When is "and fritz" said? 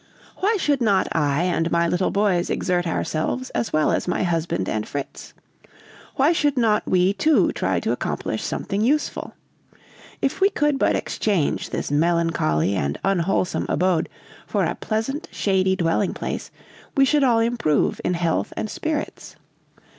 4.67-5.35